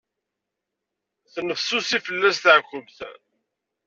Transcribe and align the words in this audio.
Tettnefsusi 1.21 1.97
fell-as 2.05 2.37
tɛekkemt. 2.43 2.97